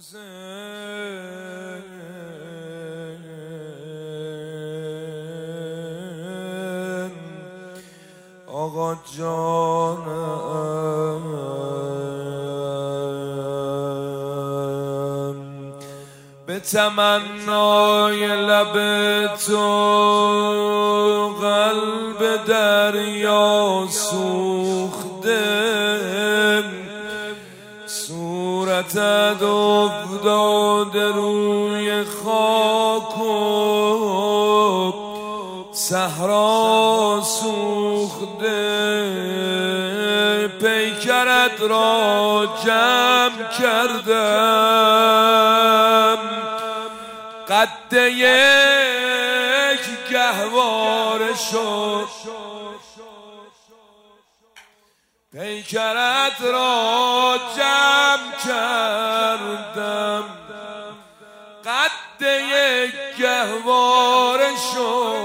حسین 0.00 0.20
آقا 8.46 8.94
جانم 9.18 10.52
به 16.46 16.60
تمنای 16.60 18.26
لب 18.26 18.74
تو 19.46 19.58
قلب 21.40 22.44
دریا 22.46 23.86
سوخته. 23.90 25.59
صورتت 28.88 29.42
افتاده 29.42 31.12
روی 31.12 32.04
خاک 32.04 33.18
و 33.18 34.92
صحرا 35.72 37.22
سوخته. 37.22 38.48
پیکرت 40.60 41.60
را 41.60 42.48
جمع 42.64 43.48
کردم. 43.58 44.18
قد 47.48 47.92
یک 47.92 48.50
گهواره 50.10 51.34
شد. 51.50 52.06
پیکرت 55.32 56.40
را 56.42 57.38
جمع 57.56 58.36
کردم. 58.44 60.24
قد 61.64 62.22
یک 62.22 62.94
گهواره 63.18 64.56
شد. 64.74 65.20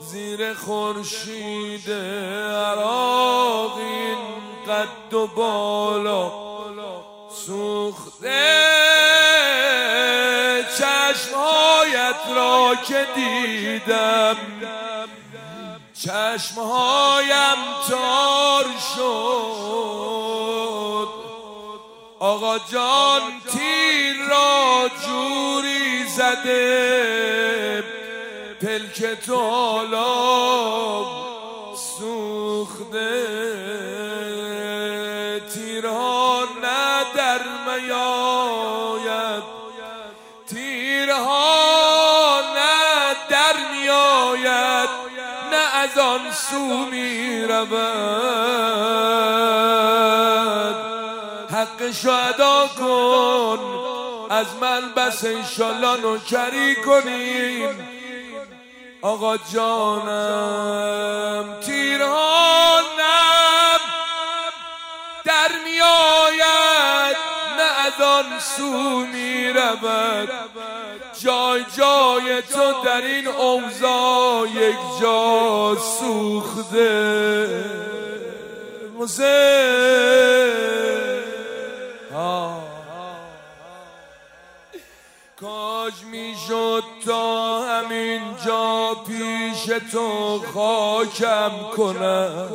زیر 0.00 0.54
خورشید 0.54 1.90
عراقین 2.50 4.18
قد 4.68 5.14
و 5.14 5.26
بالا 5.26 6.32
سوخته 7.46 8.91
را 12.36 12.74
که 12.88 13.06
دیدم 13.14 14.36
چشمهایم 15.94 17.58
تار 17.90 18.64
شد. 18.96 21.08
آقا 22.18 22.58
جان 22.58 23.22
تیر 23.52 24.16
را 24.30 24.90
جوری 25.06 26.04
زده 26.16 27.84
پلک 28.60 29.04
تو 29.26 29.36
حالا 29.36 30.14
سوخته. 31.98 33.12
تیرها 35.54 36.44
نه 36.62 37.04
در 37.16 37.40
میاید 37.66 38.91
آن 45.98 46.32
سو 46.32 46.86
می 46.90 47.44
رود 47.44 47.72
حقشو 51.50 52.10
ادا 52.10 52.66
کن 52.78 53.58
از 54.30 54.46
من 54.60 54.92
بس 54.96 55.24
انشالله 55.24 56.00
نوکری 56.00 56.74
کنیم. 56.74 57.88
آقا 59.02 59.36
جانم 59.36 60.64
تیرها 61.60 62.80
نم 62.98 63.80
در 65.24 65.48
میآید 65.64 67.16
نه 67.58 67.86
از 67.86 68.00
آن 68.00 68.38
سو 68.38 69.06
می 69.06 69.48
رود 69.48 70.51
جای 71.24 71.64
جای 71.76 72.42
تو 72.42 72.72
در 72.84 73.02
این 73.02 73.28
اوضاع 73.28 74.48
یک 74.48 74.76
جا 75.00 75.76
سوخته. 76.00 77.48
حسین 78.98 80.62
کاش 85.40 85.92
می‌شد 86.10 86.84
تا 87.06 87.60
همین 87.62 88.22
جا 88.46 88.96
پیش 89.06 89.64
تو 89.92 90.38
خاکم 90.54 91.50
کنم. 91.76 92.48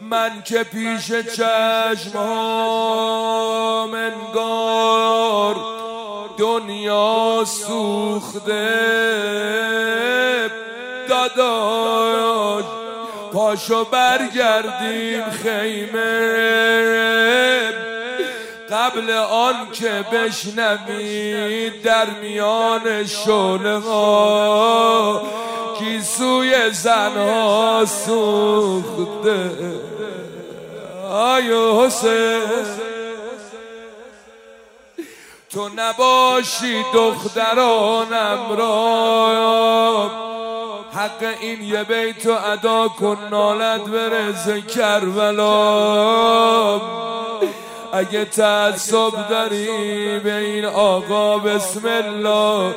من 0.00 0.42
که 0.42 0.64
پیش 0.64 1.12
چشم 1.12 2.10
ها 2.14 3.84
انگار 3.84 5.79
دنیا 6.40 7.44
سوخته. 7.44 8.70
داداش 11.08 12.64
پاشو 13.32 13.84
برگردیم 13.84 15.30
خیمه. 15.30 16.30
قبل 18.70 19.10
آن 19.10 19.54
که 19.72 20.04
بشنوی 20.12 21.70
در 21.70 22.06
میان 22.22 23.06
شله 23.06 23.78
ها 23.78 25.22
کیسوی 25.78 26.70
زنها 26.70 27.84
سوخته. 28.06 29.50
آی 31.10 31.52
حسین. 31.52 32.99
تو 35.52 35.70
نباشی 35.76 36.84
دخترانم 36.94 38.56
را. 38.58 40.10
حق 40.94 41.34
این 41.40 41.62
یه 41.62 41.84
بیتو 41.84 42.32
ادا 42.32 42.88
کن 42.88 43.18
نالت 43.30 43.80
برز 43.80 44.64
کربلا. 44.66 45.50
اگه 47.92 48.24
تعصب 48.24 49.28
داری 49.30 50.18
به 50.18 50.34
این 50.34 50.64
آقا 50.64 51.38
بسم 51.38 51.86
الله 51.86 52.74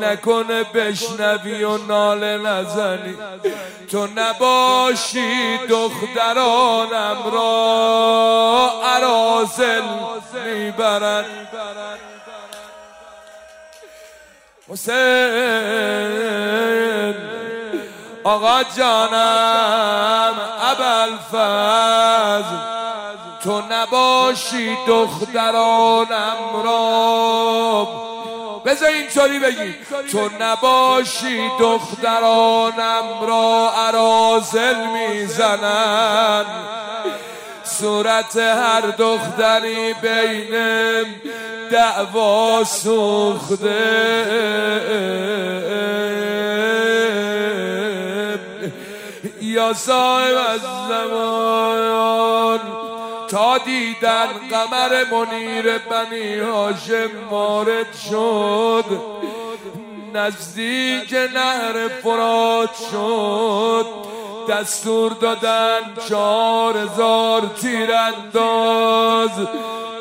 نکنه 0.00 0.64
بشنوی 0.74 1.64
و 1.64 1.78
ناله 1.78 2.38
نزنی. 2.38 3.14
تو 3.90 4.08
نباشی 4.16 5.58
دخترانم 5.68 7.16
را. 7.32 8.70
عرازل 8.84 9.82
می‌برن. 10.44 11.24
حسین. 14.72 14.94
آقا 18.24 18.62
جانم 18.76 20.34
ابل 20.62 21.10
تو 23.42 23.62
نباشی 23.70 24.76
دخترانم 24.86 26.36
را 26.64 27.88
بذار 28.64 28.88
اینطوری 28.88 29.38
بگی 29.38 29.74
تو 30.12 30.30
نباشی 30.40 31.50
دخترانم 31.60 33.04
را 33.28 33.72
عرازل 33.76 34.86
می‌زنن. 34.86 36.44
صورت 37.80 38.36
هر 38.36 38.80
دختری 38.80 39.94
بین 39.94 40.54
دعوا 41.70 42.64
سوخته. 42.64 43.80
یا 49.42 49.72
صاحب 49.72 50.36
از 50.48 50.60
زمان 50.88 52.60
تا 53.30 53.58
دیدن 53.58 54.26
قمر 54.50 55.04
منیر 55.12 55.78
بنی 55.78 56.38
هاشم 56.38 57.10
وارد 57.30 57.94
شد 58.10 58.84
نزدیک 60.14 61.14
نهر 61.34 61.88
فرات 62.02 62.70
شد. 62.90 63.86
دستور 64.50 65.12
دادن 65.12 65.80
چهار 66.08 66.76
هزار 66.76 67.50
تیرانداز. 67.60 69.30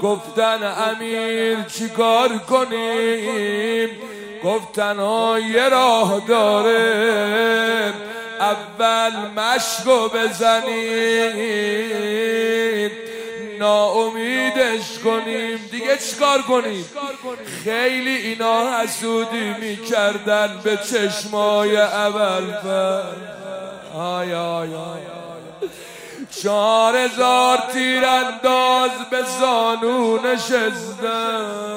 گفتن 0.02 0.76
امیر 0.90 1.64
چیکار 1.64 2.38
کنیم؟ 2.38 3.90
گفتن 4.44 5.00
ها 5.00 5.40
یه 5.40 5.70
راه 5.70 6.22
داره. 6.28 7.94
اول 8.40 9.12
مشکو 9.36 10.08
بزنید 10.08 11.50
ناامیدش 13.60 15.00
کنیم. 15.04 15.60
دیگه 15.72 15.98
چیکار 15.98 16.42
کنیم؟ 16.42 16.86
خیلی 17.64 18.16
اینا 18.16 18.80
حسودی 18.80 19.56
می‌کردن 19.62 20.60
به 20.64 20.78
چشمای 20.78 21.78
اول 21.78 22.44
آی 24.00 24.34
آی 24.34 24.76
آی 24.76 25.02
چهار 26.42 26.96
هزار 26.96 27.58
تیرانداز 27.74 28.92
به 29.12 29.24
زانو 29.40 30.18
نشستن 30.18 31.70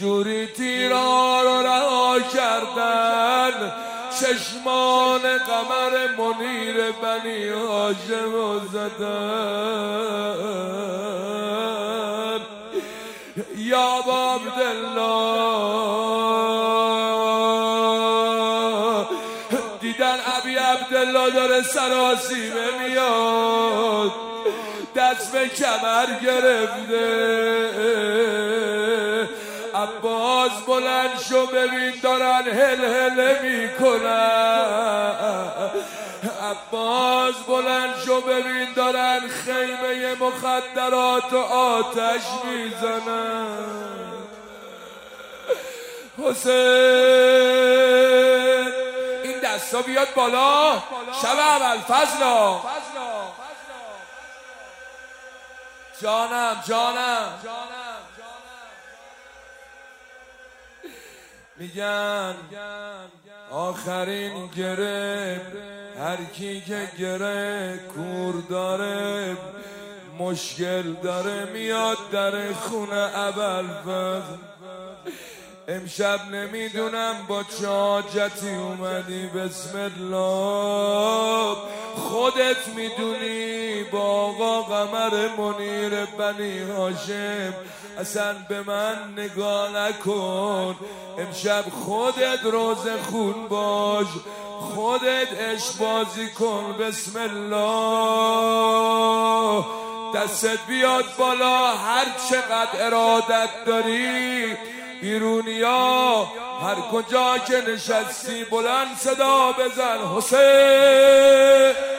جوری 0.00 0.46
تیرا 0.46 1.42
رو 1.42 1.66
رها 1.66 2.20
کردن. 2.20 3.72
چشمان 4.20 5.20
قمر 5.20 6.06
منیر 6.18 6.76
بنی 7.02 7.48
هاشم 7.48 8.60
زدن. 8.72 9.94
یا 13.56 13.98
عبدالله. 13.98 16.13
عبدالله 20.94 21.30
داره 21.30 21.62
سراسیمه 21.62 22.78
میاد. 22.78 24.12
دست 24.96 25.32
به 25.32 25.48
کمر 25.48 26.06
گرفته. 26.22 27.14
عباس 29.74 30.50
بلند 30.66 31.10
شو 31.28 31.46
ببین 31.46 31.92
دارن 32.02 32.42
هل 32.48 32.84
هل 32.84 33.42
می‌کنن. 33.42 35.14
عباس 36.42 37.34
بلند 37.48 37.94
شو 38.06 38.20
ببین 38.20 38.72
دارن 38.76 39.20
خیمه 39.28 40.14
مخدرات 40.20 41.32
و 41.32 41.38
آتش 41.38 42.22
می‌زنن. 42.44 43.46
حسین. 46.24 47.54
دستا 49.74 49.82
بیاد 49.82 50.14
بالا. 50.14 50.82
شب 51.22 51.38
اول 51.38 51.80
فضلا. 51.80 52.60
جانم 56.02 56.62
جانم. 56.68 57.28
میگن 61.56 62.34
آخرین 63.50 64.46
گره 64.46 65.40
هر 65.98 66.24
کی 66.24 66.60
که 66.60 66.88
گره 66.98 67.80
کور 67.94 68.34
داره 68.50 69.36
مشکل 70.18 70.92
داره 70.92 71.44
میاد 71.44 72.10
در 72.12 72.52
خونه 72.52 72.94
اول 72.94 73.66
امشب 75.68 76.20
نمی‌دونم 76.32 77.14
با 77.28 77.42
چه 77.42 77.68
اومدی 78.48 79.26
بسم 79.26 79.78
الله. 79.78 81.56
خودت 81.96 82.68
می‌دونی 82.76 83.82
با 83.84 84.00
آقا 84.00 84.62
قمر 84.62 85.28
منیر 85.38 86.04
بنی 86.04 86.58
هاشم 86.58 87.54
اصلا 87.98 88.34
به 88.48 88.62
من 88.62 89.14
نگاه 89.16 89.76
نکن. 89.76 90.76
امشب 91.18 91.64
خودت 91.84 92.40
روز 92.44 92.86
خون 93.10 93.48
باش 93.48 94.06
خودت 94.60 95.28
اش 95.38 95.70
بازی 95.70 96.28
کن 96.30 96.76
بسم 96.80 97.18
الله. 97.18 97.64
دستت 100.14 100.58
بیاد 100.68 101.04
بالا 101.18 101.74
هر 101.74 102.06
چقدر 102.30 102.86
ارادت 102.86 103.50
داری 103.66 104.56
بیرونیا 105.00 106.24
هر 106.62 106.74
کجا 106.92 107.38
که 107.38 107.62
نشستی 107.72 108.44
بلند 108.44 108.96
صدا 108.96 109.52
بزن 109.52 109.98
حسین. 110.16 111.93